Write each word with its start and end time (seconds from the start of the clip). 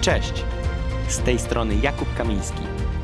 Cześć! 0.00 0.44
Z 1.08 1.18
tej 1.18 1.38
strony 1.38 1.74
Jakub 1.74 2.14
Kamiński. 2.14 2.62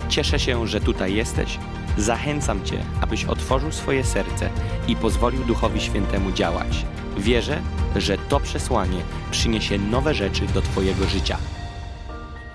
Cieszę 0.08 0.38
się, 0.38 0.67
że 0.67 0.80
tutaj 0.80 1.15
jesteś. 1.15 1.58
Zachęcam 1.99 2.65
Cię, 2.65 2.85
abyś 3.03 3.24
otworzył 3.24 3.72
swoje 3.72 4.04
serce 4.04 4.51
i 4.88 4.96
pozwolił 4.96 5.45
Duchowi 5.45 5.80
Świętemu 5.80 6.32
działać. 6.32 6.87
Wierzę, 7.17 7.62
że 7.96 8.19
to 8.19 8.40
przesłanie 8.40 9.03
przyniesie 9.30 9.79
nowe 9.79 10.14
rzeczy 10.14 10.46
do 10.46 10.63
Twojego 10.63 11.04
życia. 11.04 11.38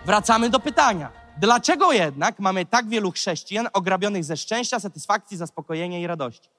Wracamy 0.06 0.50
do 0.50 0.60
pytania. 0.60 1.12
Dlaczego 1.38 1.92
jednak 1.92 2.40
mamy 2.40 2.66
tak 2.66 2.90
wielu 2.90 3.12
chrześcijan 3.12 3.68
ograbionych 3.74 4.24
ze 4.24 4.38
szczęścia, 4.38 4.80
satysfakcji, 4.80 5.38
zaspokojenia 5.38 6.00
i 6.00 6.08
radości? 6.08 6.50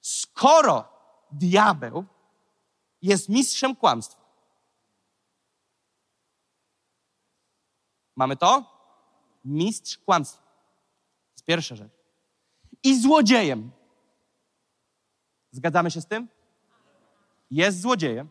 Skoro 0.00 0.84
diabeł 1.32 2.04
jest 3.02 3.28
mistrzem 3.28 3.76
kłamstwa, 3.76 4.17
Mamy 8.18 8.36
to? 8.36 8.64
Mistrz 9.44 9.98
kłamstwa. 9.98 10.42
To 10.42 11.32
jest 11.32 11.44
pierwsza 11.44 11.76
rzecz. 11.76 11.92
I 12.82 13.00
złodziejem. 13.00 13.70
Zgadzamy 15.50 15.90
się 15.90 16.00
z 16.00 16.06
tym? 16.06 16.28
Jest 17.50 17.80
złodziejem. 17.80 18.28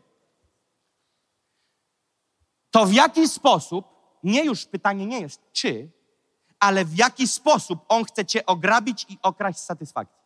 To 2.71 2.85
w 2.85 2.93
jaki 2.93 3.27
sposób, 3.27 3.85
nie 4.23 4.45
już 4.45 4.65
pytanie 4.65 5.05
nie 5.05 5.19
jest 5.19 5.41
czy, 5.51 5.89
ale 6.59 6.85
w 6.85 6.95
jaki 6.95 7.27
sposób 7.27 7.79
on 7.87 8.05
chce 8.05 8.25
cię 8.25 8.45
ograbić 8.45 9.05
i 9.09 9.17
okraść 9.21 9.59
satysfakcji. 9.59 10.17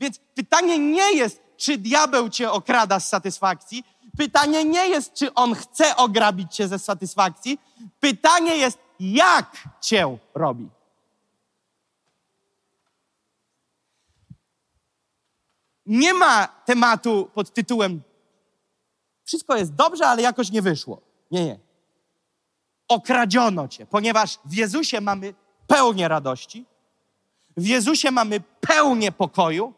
Więc 0.00 0.18
pytanie 0.18 0.78
nie 0.78 1.12
jest, 1.12 1.42
czy 1.56 1.78
diabeł 1.78 2.28
cię 2.28 2.50
okrada 2.50 3.00
z 3.00 3.08
satysfakcji, 3.08 3.84
Pytanie 4.18 4.64
nie 4.64 4.88
jest, 4.88 5.14
czy 5.14 5.34
on 5.34 5.54
chce 5.54 5.96
ograbić 5.96 6.54
cię 6.54 6.68
ze 6.68 6.78
satysfakcji. 6.78 7.58
Pytanie 8.00 8.56
jest, 8.56 8.78
jak 9.00 9.68
cię 9.80 10.18
robi. 10.34 10.68
Nie 15.86 16.14
ma 16.14 16.46
tematu 16.46 17.30
pod 17.34 17.54
tytułem 17.54 18.02
wszystko 19.24 19.56
jest 19.56 19.74
dobrze, 19.74 20.06
ale 20.06 20.22
jakoś 20.22 20.50
nie 20.50 20.62
wyszło. 20.62 21.00
Nie, 21.30 21.44
nie. 21.44 21.58
Okradziono 22.88 23.68
cię, 23.68 23.86
ponieważ 23.86 24.38
w 24.44 24.54
Jezusie 24.54 25.00
mamy 25.00 25.34
pełnię 25.66 26.08
radości, 26.08 26.66
w 27.56 27.66
Jezusie 27.66 28.10
mamy 28.10 28.40
pełnię 28.60 29.12
pokoju, 29.12 29.74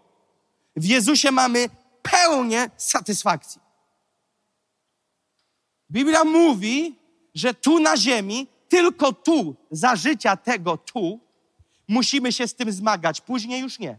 w 0.77 0.85
Jezusie 0.85 1.31
mamy 1.31 1.69
pełnię 2.03 2.71
satysfakcji. 2.77 3.61
Biblia 5.91 6.25
mówi, 6.25 6.99
że 7.35 7.55
tu 7.55 7.79
na 7.79 7.97
ziemi, 7.97 8.47
tylko 8.69 9.13
tu, 9.13 9.57
za 9.71 9.97
życia 9.97 10.37
tego 10.37 10.77
tu, 10.77 11.21
musimy 11.89 12.33
się 12.33 12.49
z 12.49 12.55
tym 12.55 12.73
zmagać, 12.73 13.21
później 13.21 13.61
już 13.61 13.79
nie. 13.79 13.99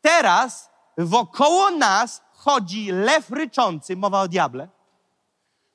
Teraz 0.00 0.70
wokoło 0.98 1.70
nas 1.70 2.22
chodzi 2.32 2.92
lew 2.92 3.30
ryczący, 3.30 3.96
mowa 3.96 4.20
o 4.20 4.28
diable, 4.28 4.68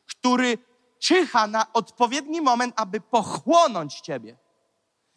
który 0.05 0.57
czyha 0.99 1.47
na 1.47 1.73
odpowiedni 1.73 2.41
moment, 2.41 2.73
aby 2.77 3.01
pochłonąć 3.01 4.01
ciebie. 4.01 4.37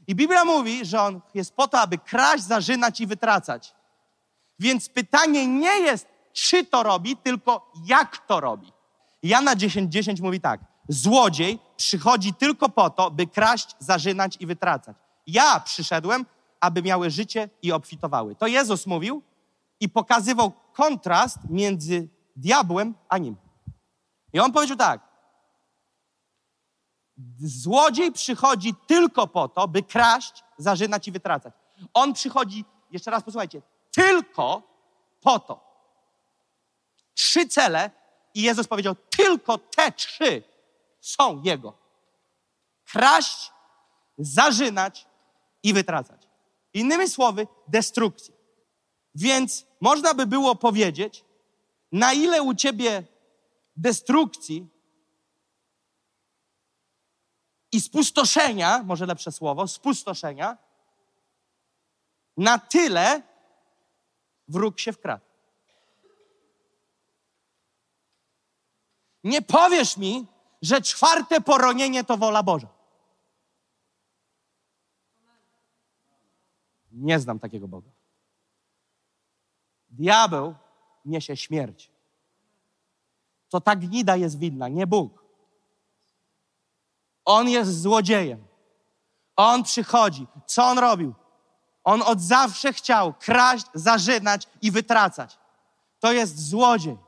I 0.07 0.15
Biblia 0.15 0.45
mówi, 0.45 0.85
że 0.85 1.03
on 1.03 1.21
jest 1.35 1.55
po 1.57 1.69
to, 1.69 1.81
aby 1.81 1.99
kraść, 1.99 2.45
zarzynać 2.45 3.01
i 3.01 3.07
wytracać. 3.07 3.75
Więc 4.59 4.89
pytanie 4.89 5.47
nie 5.47 5.81
jest, 5.81 6.07
czy 6.33 6.65
to 6.65 6.83
robi, 6.83 7.17
tylko 7.17 7.73
jak 7.85 8.19
to 8.19 8.41
robi. 8.41 8.73
Jana 9.25 9.57
10:10 9.57 9.89
10 9.89 10.21
mówi 10.21 10.41
tak: 10.41 10.61
Złodziej 10.89 11.59
przychodzi 11.77 12.35
tylko 12.35 12.69
po 12.69 12.91
to, 12.91 13.11
by 13.11 13.27
kraść, 13.27 13.77
zarzynać 13.79 14.37
i 14.41 14.47
wytracać. 14.47 14.97
Ja 15.27 15.61
przyszedłem, 15.61 16.27
aby 16.61 16.83
miały 16.83 17.11
życie 17.11 17.49
i 17.63 17.73
obfitowały. 17.73 18.35
To 18.37 18.47
Jezus 18.47 18.87
mówił 18.87 19.23
i 19.81 19.89
pokazywał 19.89 20.53
kontrast 20.73 21.39
między 21.51 22.09
diabłem 22.37 22.95
a 23.09 23.19
nim. 23.19 23.37
I 24.33 24.41
on 24.41 24.53
powiedział 24.53 24.77
tak: 24.77 25.01
Złodziej 27.39 28.13
przychodzi 28.13 28.75
tylko 28.87 29.27
po 29.27 29.49
to, 29.49 29.69
by 29.69 29.83
kraść, 29.83 30.45
zarzynać 30.59 31.09
i 31.09 31.13
wytracać. 31.13 31.55
On 31.95 32.13
przychodzi, 32.13 32.65
jeszcze 32.91 33.11
raz 33.11 33.23
posłuchajcie, 33.23 33.63
tylko 33.91 34.63
po 35.21 35.39
to. 35.39 35.65
Trzy 37.15 37.49
cele 37.49 38.04
i 38.35 38.43
Jezus 38.43 38.67
powiedział, 38.67 38.95
tylko 39.11 39.59
te 39.59 39.93
trzy 39.93 40.43
są 41.01 41.43
Jego. 41.43 41.79
Kraść, 42.85 43.53
zarzynać 44.19 45.07
i 45.63 45.73
wytracać. 45.73 46.29
Innymi 46.75 47.09
słowy, 47.09 47.47
destrukcja. 47.69 48.35
Więc 49.15 49.67
można 49.81 50.15
by 50.15 50.27
było 50.27 50.57
powiedzieć, 50.57 51.25
na 51.93 52.13
ile 52.13 52.43
u 52.43 52.55
Ciebie 52.55 53.05
destrukcji 53.77 54.69
i 57.73 57.81
spustoszenia, 57.81 58.83
może 58.83 59.07
lepsze 59.07 59.33
słowo, 59.33 59.69
spustoszenia, 59.69 60.59
na 62.37 62.59
tyle 62.59 63.23
wróg 64.49 64.81
się 64.81 64.93
wkradł. 64.93 65.25
Nie 69.25 69.43
powiesz 69.43 69.97
mi, 69.97 70.27
że 70.63 70.81
czwarte 70.81 71.41
poronienie 71.41 72.05
to 72.05 72.17
wola 72.17 72.43
Boża. 72.43 72.69
Nie 76.93 77.21
znam 77.21 77.39
takiego 77.39 77.69
Boga. 77.69 77.91
Diabeł 79.91 80.55
niesie 81.05 81.37
śmierć. 81.37 81.91
To 83.49 83.61
ta 83.61 83.77
gnida 83.77 84.17
jest 84.17 84.39
winna, 84.39 84.69
nie 84.69 84.87
Bóg. 84.87 85.25
On 87.25 87.49
jest 87.49 87.81
złodziejem. 87.81 88.47
On 89.37 89.63
przychodzi. 89.63 90.27
Co 90.47 90.65
on 90.65 90.79
robił? 90.79 91.15
On 91.85 92.03
od 92.03 92.21
zawsze 92.21 92.73
chciał 92.73 93.15
kraść, 93.15 93.67
zarzynać 93.75 94.49
i 94.63 94.71
wytracać. 94.71 95.39
To 96.01 96.13
jest 96.13 96.49
złodziej. 96.49 96.99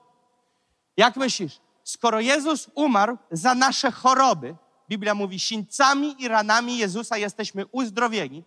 Jak 0.96 1.16
myślisz, 1.16 1.60
skoro 1.86 2.20
Jezus 2.20 2.70
umarł 2.74 3.18
za 3.30 3.54
nasze 3.54 3.90
choroby, 3.90 4.56
Biblia 4.88 5.14
mówi, 5.14 5.40
sińcami 5.40 6.22
i 6.22 6.28
ranami 6.28 6.78
Jezusa 6.78 7.16
jesteśmy 7.16 7.66
uzdrowieni, 7.66 8.44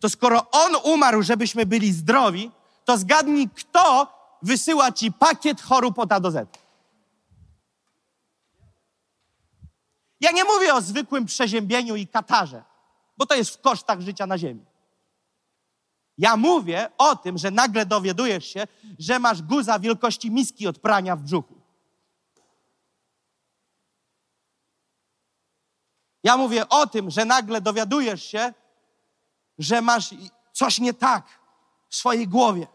to 0.00 0.10
skoro 0.10 0.50
On 0.50 0.76
umarł, 0.84 1.22
żebyśmy 1.22 1.66
byli 1.66 1.92
zdrowi, 1.92 2.50
to 2.84 2.98
zgadnij, 2.98 3.48
kto 3.48 4.12
wysyła 4.42 4.92
ci 4.92 5.12
pakiet 5.12 5.60
chorób 5.60 5.98
od 5.98 6.12
A 6.12 6.20
do 6.20 6.30
Z. 6.30 6.58
Ja 10.20 10.30
nie 10.32 10.44
mówię 10.44 10.74
o 10.74 10.80
zwykłym 10.80 11.26
przeziębieniu 11.26 11.96
i 11.96 12.06
katarze, 12.06 12.64
bo 13.18 13.26
to 13.26 13.34
jest 13.34 13.50
w 13.50 13.60
kosztach 13.60 14.00
życia 14.00 14.26
na 14.26 14.38
ziemi. 14.38 14.64
Ja 16.18 16.36
mówię 16.36 16.90
o 16.98 17.16
tym, 17.16 17.38
że 17.38 17.50
nagle 17.50 17.86
dowiadujesz 17.86 18.46
się, 18.46 18.66
że 18.98 19.18
masz 19.18 19.42
guza 19.42 19.78
wielkości 19.78 20.30
miski 20.30 20.66
od 20.66 20.78
prania 20.78 21.16
w 21.16 21.22
brzuchu. 21.22 21.55
Ja 26.26 26.36
mówię 26.36 26.68
o 26.68 26.86
tym, 26.86 27.10
że 27.10 27.24
nagle 27.24 27.60
dowiadujesz 27.60 28.24
się, 28.24 28.54
że 29.58 29.82
masz 29.82 30.14
coś 30.52 30.78
nie 30.78 30.94
tak 30.94 31.24
w 31.88 31.96
swojej 31.96 32.28
głowie, 32.28 32.66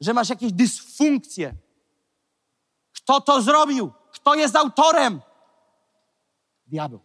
że 0.00 0.14
masz 0.14 0.28
jakieś 0.28 0.52
dysfunkcje. 0.52 1.54
Kto 2.92 3.20
to 3.20 3.42
zrobił? 3.42 3.92
Kto 4.12 4.34
jest 4.34 4.56
autorem? 4.56 5.20
Diabeł. 6.66 7.00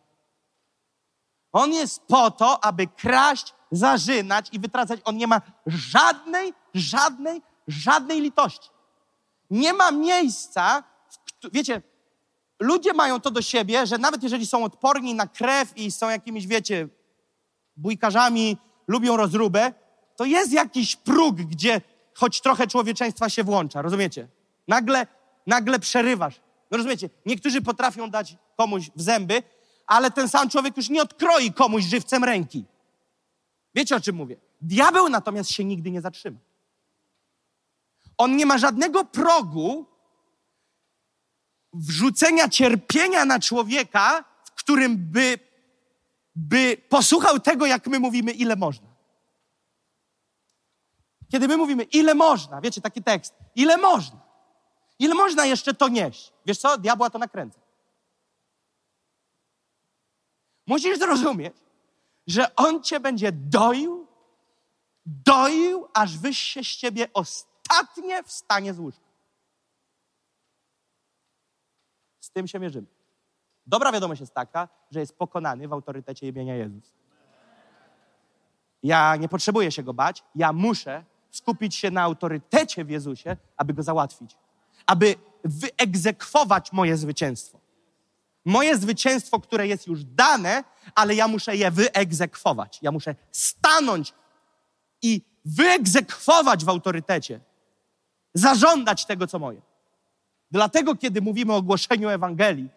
On 1.52 1.74
jest 1.74 2.02
po 2.08 2.32
to, 2.32 2.64
aby 2.64 2.88
kraść, 2.88 3.54
zarzynać 3.72 4.50
i 4.52 4.60
wytracać. 4.60 5.00
On 5.06 5.18
nie 5.18 5.28
ma 5.28 5.42
żadnej, 5.66 6.54
żadnej, 6.74 7.42
żadnej 7.68 8.22
litości. 8.22 8.70
Nie 9.50 9.74
ma 9.74 9.92
miejsca, 9.92 10.84
w, 11.10 11.50
wiecie, 11.54 11.82
ludzie 12.64 12.94
mają 12.94 13.20
to 13.20 13.32
do 13.32 13.42
siebie, 13.42 13.88
że 13.88 13.98
nawet 13.98 14.24
jeżeli 14.24 14.48
są 14.48 14.64
odporni 14.64 15.14
na 15.14 15.28
krew 15.28 15.78
i 15.78 15.92
są 15.92 16.10
jakimiś, 16.10 16.48
wiecie, 16.48 16.88
bójkarzami, 17.78 18.58
lubią 18.88 19.18
rozróbę, 19.18 19.74
to 20.16 20.26
jest 20.26 20.54
jakiś 20.54 20.96
próg, 20.96 21.36
gdzie 21.36 21.82
choć 22.14 22.42
trochę 22.42 22.68
człowieczeństwa 22.68 23.30
się 23.30 23.44
włącza, 23.44 23.82
rozumiecie? 23.82 24.28
Nagle, 24.68 25.08
nagle 25.48 25.80
przerywasz. 25.80 26.42
No 26.72 26.78
rozumiecie? 26.78 27.10
Niektórzy 27.26 27.62
potrafią 27.62 28.10
dać 28.10 28.36
komuś 28.58 28.90
w 28.96 29.02
zęby, 29.02 29.44
ale 29.88 30.12
ten 30.12 30.30
sam 30.30 30.50
człowiek 30.50 30.78
już 30.78 30.90
nie 30.90 31.02
odkroi 31.02 31.54
komuś 31.54 31.84
żywcem 31.84 32.24
ręki. 32.24 32.66
Wiecie 33.76 33.96
o 33.96 34.00
czym 34.00 34.16
mówię? 34.16 34.36
Diabeł 34.62 35.10
natomiast 35.10 35.52
się 35.52 35.64
nigdy 35.64 35.92
nie 35.92 36.02
zatrzyma. 36.02 36.38
On 38.18 38.36
nie 38.36 38.46
ma 38.46 38.58
żadnego 38.58 39.06
progu, 39.06 39.86
wrzucenia 41.74 42.50
cierpienia 42.50 43.26
na 43.26 43.40
człowieka, 43.40 44.24
w 44.46 44.52
którym 44.54 44.98
by, 44.98 45.40
by 46.36 46.78
posłuchał 46.90 47.40
tego, 47.40 47.66
jak 47.66 47.88
my 47.88 48.00
mówimy, 48.00 48.32
ile 48.32 48.56
można. 48.56 48.88
Kiedy 51.32 51.48
my 51.48 51.58
mówimy, 51.58 51.84
ile 51.84 52.16
można, 52.16 52.62
wiecie, 52.62 52.82
taki 52.82 53.04
tekst, 53.04 53.34
ile 53.56 53.78
można, 53.78 54.20
ile 55.00 55.16
można 55.16 55.46
jeszcze 55.46 55.74
to 55.74 55.88
nieść. 55.88 56.34
Wiesz 56.46 56.58
co, 56.58 56.78
diabła 56.78 57.10
to 57.10 57.20
nakręca. 57.20 57.60
Musisz 60.68 61.00
zrozumieć, 61.00 61.54
że 62.28 62.56
on 62.56 62.84
cię 62.84 63.00
będzie 63.00 63.32
doił, 63.32 64.08
doił, 65.06 65.88
aż 65.94 66.18
wyś 66.18 66.38
się 66.38 66.64
z 66.64 66.68
ciebie 66.68 67.08
ostatnie 67.14 68.24
wstanie 68.24 68.74
z 68.74 68.80
łóżka. 68.80 69.03
Z 72.24 72.30
tym 72.30 72.48
się 72.48 72.60
mierzymy. 72.60 72.88
Dobra 73.68 73.92
wiadomość 73.92 74.22
jest 74.22 74.34
taka, 74.34 74.68
że 74.92 75.00
jest 75.00 75.18
pokonany 75.18 75.68
w 75.68 75.74
autorytecie 75.74 76.28
imienia 76.28 76.56
Jezus. 76.56 76.94
Ja 78.84 79.16
nie 79.16 79.30
potrzebuję 79.30 79.72
się 79.72 79.84
go 79.84 79.94
bać, 79.94 80.24
ja 80.36 80.54
muszę 80.54 81.04
skupić 81.32 81.76
się 81.76 81.92
na 81.92 82.02
autorytecie 82.02 82.86
w 82.86 82.90
Jezusie, 82.90 83.38
aby 83.58 83.74
go 83.74 83.84
załatwić, 83.84 84.38
aby 84.86 85.16
wyegzekwować 85.44 86.74
moje 86.74 86.98
zwycięstwo. 86.98 87.60
Moje 88.46 88.78
zwycięstwo, 88.78 89.40
które 89.40 89.68
jest 89.68 89.88
już 89.88 90.04
dane, 90.04 90.64
ale 90.96 91.16
ja 91.16 91.28
muszę 91.28 91.56
je 91.56 91.72
wyegzekwować. 91.72 92.80
Ja 92.82 92.92
muszę 92.92 93.16
stanąć 93.32 94.14
i 95.02 95.22
wyegzekwować 95.46 96.66
w 96.66 96.70
autorytecie, 96.70 97.40
zażądać 98.34 99.06
tego, 99.06 99.28
co 99.28 99.40
moje. 99.40 99.73
Dlatego, 100.54 100.96
kiedy 100.96 101.22
mówimy 101.22 101.54
o 101.54 101.62
głoszeniu 101.62 102.10
Ewangelii, 102.10 102.70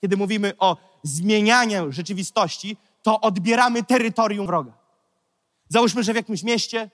kiedy 0.00 0.16
mówimy 0.16 0.52
o 0.58 0.76
zmienianiu 1.02 1.92
rzeczywistości, 1.92 2.76
to 3.02 3.20
odbieramy 3.20 3.82
terytorium 3.82 4.46
wroga. 4.46 4.72
Załóżmy, 5.68 6.02
że 6.02 6.12
w 6.12 6.16
jakimś 6.16 6.42
mieście 6.42 6.90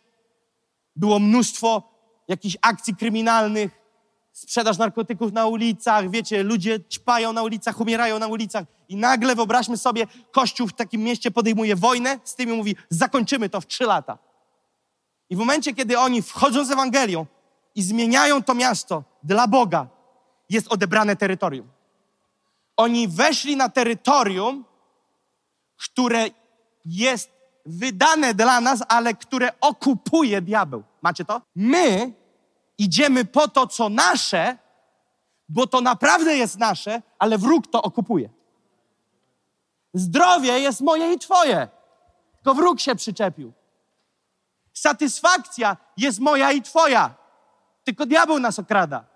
było 0.96 1.18
mnóstwo 1.18 1.82
jakichś 2.28 2.56
akcji 2.62 2.96
kryminalnych, 2.96 3.80
sprzedaż 4.32 4.78
narkotyków 4.78 5.32
na 5.32 5.46
ulicach, 5.46 6.10
wiecie, 6.10 6.42
ludzie 6.42 6.80
ćpają 6.80 7.32
na 7.32 7.42
ulicach, 7.42 7.80
umierają 7.80 8.18
na 8.18 8.26
ulicach 8.26 8.64
i 8.88 8.96
nagle 8.96 9.34
wyobraźmy 9.34 9.76
sobie, 9.76 10.06
Kościół 10.32 10.68
w 10.68 10.72
takim 10.72 11.02
mieście 11.02 11.30
podejmuje 11.30 11.76
wojnę 11.76 12.18
z 12.24 12.34
tym 12.34 12.50
i 12.50 12.56
mówi, 12.56 12.76
zakończymy 12.90 13.48
to 13.48 13.60
w 13.60 13.66
trzy 13.66 13.84
lata. 13.84 14.18
I 15.30 15.36
w 15.36 15.38
momencie, 15.38 15.74
kiedy 15.74 15.98
oni 15.98 16.22
wchodzą 16.22 16.64
z 16.64 16.70
Ewangelią 16.70 17.26
i 17.74 17.82
zmieniają 17.82 18.42
to 18.42 18.54
miasto 18.54 19.04
dla 19.22 19.48
Boga, 19.48 19.93
jest 20.50 20.72
odebrane 20.72 21.16
terytorium. 21.16 21.68
Oni 22.76 23.08
weszli 23.08 23.56
na 23.56 23.68
terytorium, 23.68 24.64
które 25.76 26.24
jest 26.84 27.30
wydane 27.66 28.34
dla 28.34 28.60
nas, 28.60 28.82
ale 28.88 29.14
które 29.14 29.60
okupuje 29.60 30.42
diabeł. 30.42 30.82
Macie 31.02 31.24
to? 31.24 31.40
My 31.54 32.12
idziemy 32.78 33.24
po 33.24 33.48
to, 33.48 33.66
co 33.66 33.88
nasze, 33.88 34.58
bo 35.48 35.66
to 35.66 35.80
naprawdę 35.80 36.36
jest 36.36 36.58
nasze, 36.58 37.02
ale 37.18 37.38
wróg 37.38 37.66
to 37.66 37.82
okupuje. 37.82 38.30
Zdrowie 39.94 40.60
jest 40.60 40.80
moje 40.80 41.12
i 41.12 41.18
twoje, 41.18 41.68
tylko 42.34 42.54
wróg 42.54 42.80
się 42.80 42.94
przyczepił. 42.94 43.52
Satysfakcja 44.72 45.76
jest 45.96 46.18
moja 46.20 46.52
i 46.52 46.62
twoja, 46.62 47.14
tylko 47.84 48.06
diabeł 48.06 48.38
nas 48.38 48.58
okrada. 48.58 49.13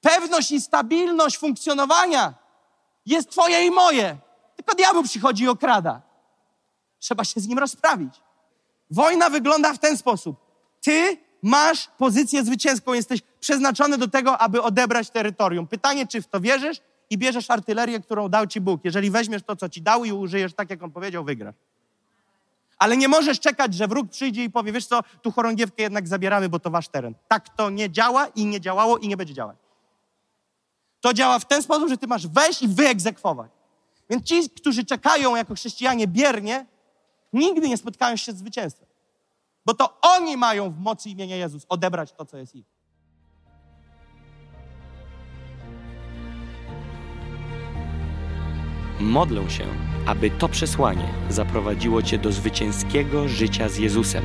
Pewność 0.00 0.50
i 0.50 0.60
stabilność 0.60 1.38
funkcjonowania 1.38 2.34
jest 3.06 3.30
twoje 3.30 3.66
i 3.66 3.70
moje, 3.70 4.16
tylko 4.56 4.74
diabeł 4.74 5.02
przychodzi 5.02 5.44
i 5.44 5.48
okrada. 5.48 6.02
Trzeba 6.98 7.24
się 7.24 7.40
z 7.40 7.48
nim 7.48 7.58
rozprawić. 7.58 8.14
Wojna 8.90 9.30
wygląda 9.30 9.74
w 9.74 9.78
ten 9.78 9.96
sposób. 9.96 10.36
Ty 10.80 11.16
masz 11.42 11.88
pozycję 11.98 12.44
zwycięską, 12.44 12.92
jesteś 12.92 13.20
przeznaczony 13.40 13.98
do 13.98 14.08
tego, 14.08 14.38
aby 14.38 14.62
odebrać 14.62 15.10
terytorium. 15.10 15.66
Pytanie, 15.66 16.06
czy 16.06 16.22
w 16.22 16.26
to 16.26 16.40
wierzysz 16.40 16.80
i 17.10 17.18
bierzesz 17.18 17.50
artylerię, 17.50 18.00
którą 18.00 18.28
dał 18.28 18.46
ci 18.46 18.60
Bóg. 18.60 18.80
Jeżeli 18.84 19.10
weźmiesz 19.10 19.42
to, 19.42 19.56
co 19.56 19.68
ci 19.68 19.82
dał 19.82 20.04
i 20.04 20.12
użyjesz 20.12 20.54
tak, 20.54 20.70
jak 20.70 20.82
on 20.82 20.90
powiedział, 20.90 21.24
wygrasz. 21.24 21.54
Ale 22.78 22.96
nie 22.96 23.08
możesz 23.08 23.40
czekać, 23.40 23.74
że 23.74 23.88
wróg 23.88 24.10
przyjdzie 24.10 24.44
i 24.44 24.50
powie, 24.50 24.72
wiesz 24.72 24.86
co, 24.86 25.00
tu 25.22 25.32
chorągiewkę 25.32 25.82
jednak 25.82 26.08
zabieramy, 26.08 26.48
bo 26.48 26.58
to 26.58 26.70
wasz 26.70 26.88
teren. 26.88 27.14
Tak 27.28 27.48
to 27.48 27.70
nie 27.70 27.90
działa 27.90 28.26
i 28.26 28.46
nie 28.46 28.60
działało 28.60 28.98
i 28.98 29.08
nie 29.08 29.16
będzie 29.16 29.34
działać. 29.34 29.56
To 31.00 31.14
działa 31.14 31.38
w 31.38 31.44
ten 31.44 31.62
sposób, 31.62 31.88
że 31.88 31.98
ty 31.98 32.06
masz 32.06 32.26
wejść 32.26 32.62
i 32.62 32.68
wyegzekwować. 32.68 33.50
Więc 34.10 34.24
ci, 34.24 34.50
którzy 34.50 34.84
czekają 34.84 35.36
jako 35.36 35.54
chrześcijanie 35.54 36.06
biernie, 36.06 36.66
nigdy 37.32 37.68
nie 37.68 37.76
spotkają 37.76 38.16
się 38.16 38.32
z 38.32 38.36
zwycięstwem. 38.36 38.88
Bo 39.66 39.74
to 39.74 40.00
oni 40.00 40.36
mają 40.36 40.70
w 40.70 40.78
mocy 40.78 41.10
imienia 41.10 41.36
Jezus 41.36 41.66
odebrać 41.68 42.12
to, 42.12 42.24
co 42.24 42.36
jest 42.36 42.54
ich. 42.54 42.66
Modlę 49.00 49.50
się, 49.50 49.64
aby 50.06 50.30
to 50.30 50.48
przesłanie 50.48 51.14
zaprowadziło 51.30 52.02
Cię 52.02 52.18
do 52.18 52.32
zwycięskiego 52.32 53.28
życia 53.28 53.68
z 53.68 53.76
Jezusem. 53.76 54.24